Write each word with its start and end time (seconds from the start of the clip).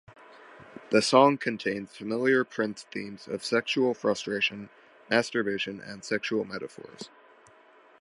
The 0.89 1.03
song 1.03 1.37
contains 1.37 1.95
familiar 1.95 2.43
Prince 2.43 2.87
themes 2.91 3.27
of 3.27 3.45
sexual 3.45 3.93
frustration, 3.93 4.69
masturbation 5.11 5.79
and 5.79 6.03
sexual 6.03 6.43
metaphors. 6.43 7.09